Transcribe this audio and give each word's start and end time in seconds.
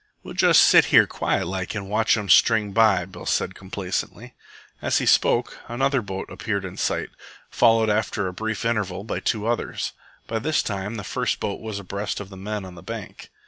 'We'll 0.23 0.33
just 0.33 0.63
sit 0.63 0.85
here 0.85 1.05
quiet 1.05 1.45
like 1.45 1.75
and 1.75 1.87
watch 1.87 2.17
'em 2.17 2.27
string 2.27 2.71
by," 2.71 3.05
Bill 3.05 3.27
said 3.27 3.53
complacently. 3.53 4.33
As 4.81 4.97
he 4.97 5.05
spoke, 5.05 5.59
another 5.67 6.01
boat 6.01 6.27
appeared 6.31 6.65
in 6.65 6.75
sight, 6.75 7.11
followed 7.51 7.87
after 7.91 8.25
a 8.27 8.33
brief 8.33 8.65
interval 8.65 9.03
by 9.03 9.19
two 9.19 9.45
others. 9.45 9.91
By 10.25 10.39
this 10.39 10.63
time 10.63 10.95
the 10.95 11.03
first 11.03 11.39
boat 11.39 11.61
was 11.61 11.77
abreast 11.77 12.19
of 12.19 12.29
the 12.29 12.35
men 12.35 12.65
on 12.65 12.73
the 12.73 12.81
bank. 12.81 13.29